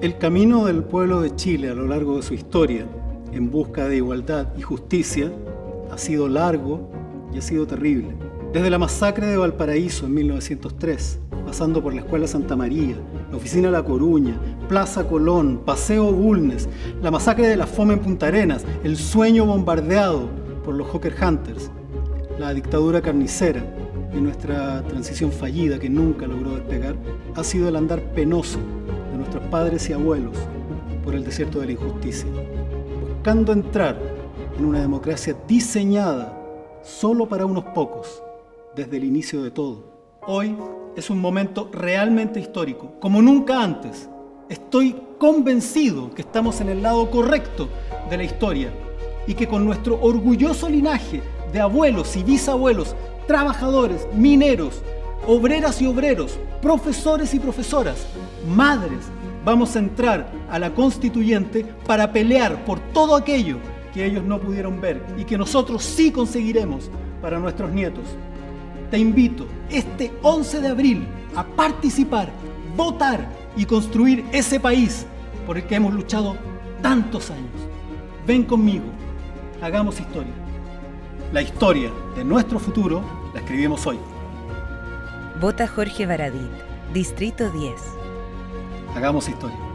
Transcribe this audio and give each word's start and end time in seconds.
El 0.00 0.16
camino 0.16 0.64
del 0.64 0.84
pueblo 0.84 1.22
de 1.22 1.34
Chile 1.34 1.70
a 1.70 1.74
lo 1.74 1.88
largo 1.88 2.14
de 2.14 2.22
su 2.22 2.32
historia, 2.32 2.86
en 3.32 3.50
busca 3.50 3.88
de 3.88 3.96
igualdad 3.96 4.46
y 4.56 4.62
justicia, 4.62 5.32
ha 5.90 5.98
sido 5.98 6.28
largo 6.28 6.88
y 7.34 7.38
ha 7.38 7.42
sido 7.42 7.66
terrible. 7.66 8.14
Desde 8.52 8.70
la 8.70 8.78
masacre 8.78 9.26
de 9.26 9.36
Valparaíso 9.36 10.06
en 10.06 10.14
1903, 10.14 11.18
pasando 11.44 11.82
por 11.82 11.94
la 11.94 12.02
Escuela 12.02 12.28
Santa 12.28 12.54
María, 12.54 12.94
la 13.28 13.36
Oficina 13.38 13.72
La 13.72 13.84
Coruña, 13.84 14.38
Plaza 14.68 15.08
Colón, 15.08 15.62
Paseo 15.66 16.12
Bulnes, 16.12 16.68
la 17.02 17.10
masacre 17.10 17.48
de 17.48 17.56
la 17.56 17.66
Fome 17.66 17.94
en 17.94 18.00
Punta 18.00 18.28
Arenas, 18.28 18.64
el 18.84 18.96
sueño 18.96 19.46
bombardeado 19.46 20.28
por 20.64 20.74
los 20.74 20.86
Hawker 20.92 21.16
Hunters, 21.20 21.72
la 22.38 22.54
dictadura 22.54 23.02
carnicera 23.02 23.64
y 24.16 24.20
nuestra 24.20 24.80
transición 24.84 25.32
fallida 25.32 25.80
que 25.80 25.90
nunca 25.90 26.28
logró 26.28 26.54
despegar, 26.54 26.94
ha 27.34 27.42
sido 27.42 27.68
el 27.68 27.74
andar 27.74 28.00
penoso 28.14 28.60
nuestros 29.18 29.44
padres 29.48 29.88
y 29.90 29.92
abuelos 29.92 30.36
por 31.04 31.14
el 31.14 31.24
desierto 31.24 31.60
de 31.60 31.66
la 31.66 31.72
injusticia, 31.72 32.28
buscando 33.08 33.52
entrar 33.52 33.98
en 34.58 34.64
una 34.64 34.80
democracia 34.80 35.36
diseñada 35.46 36.34
solo 36.82 37.28
para 37.28 37.46
unos 37.46 37.64
pocos 37.64 38.22
desde 38.74 38.96
el 38.96 39.04
inicio 39.04 39.42
de 39.42 39.50
todo. 39.50 39.84
Hoy 40.26 40.56
es 40.96 41.10
un 41.10 41.20
momento 41.20 41.68
realmente 41.72 42.40
histórico, 42.40 42.92
como 43.00 43.22
nunca 43.22 43.62
antes. 43.62 44.08
Estoy 44.48 44.96
convencido 45.18 46.10
que 46.14 46.22
estamos 46.22 46.60
en 46.60 46.68
el 46.68 46.82
lado 46.82 47.10
correcto 47.10 47.68
de 48.08 48.16
la 48.16 48.24
historia 48.24 48.70
y 49.26 49.34
que 49.34 49.46
con 49.46 49.64
nuestro 49.64 50.00
orgulloso 50.00 50.68
linaje 50.68 51.22
de 51.52 51.60
abuelos 51.60 52.16
y 52.16 52.22
bisabuelos, 52.22 52.94
trabajadores, 53.26 54.06
mineros, 54.14 54.82
obreras 55.28 55.82
y 55.82 55.86
obreros, 55.86 56.38
profesores 56.62 57.34
y 57.34 57.38
profesoras, 57.38 58.06
madres, 58.48 59.00
vamos 59.44 59.76
a 59.76 59.78
entrar 59.78 60.32
a 60.50 60.58
la 60.58 60.74
constituyente 60.74 61.66
para 61.86 62.10
pelear 62.10 62.64
por 62.64 62.80
todo 62.80 63.14
aquello 63.14 63.58
que 63.92 64.06
ellos 64.06 64.24
no 64.24 64.40
pudieron 64.40 64.80
ver 64.80 65.04
y 65.18 65.24
que 65.24 65.36
nosotros 65.36 65.84
sí 65.84 66.10
conseguiremos 66.10 66.90
para 67.20 67.38
nuestros 67.38 67.70
nietos. 67.70 68.04
Te 68.90 68.98
invito 68.98 69.46
este 69.68 70.10
11 70.22 70.62
de 70.62 70.68
abril 70.68 71.06
a 71.36 71.44
participar, 71.44 72.30
votar 72.74 73.28
y 73.54 73.66
construir 73.66 74.24
ese 74.32 74.58
país 74.58 75.04
por 75.46 75.58
el 75.58 75.66
que 75.66 75.74
hemos 75.74 75.92
luchado 75.92 76.38
tantos 76.80 77.30
años. 77.30 77.52
Ven 78.26 78.44
conmigo, 78.44 78.86
hagamos 79.60 80.00
historia. 80.00 80.32
La 81.34 81.42
historia 81.42 81.92
de 82.16 82.24
nuestro 82.24 82.58
futuro 82.58 83.02
la 83.34 83.40
escribimos 83.40 83.86
hoy. 83.86 83.98
Vota 85.40 85.68
Jorge 85.68 86.04
Baradit, 86.04 86.50
Distrito 86.92 87.48
10. 87.48 87.72
Hagamos 88.96 89.28
historia. 89.28 89.67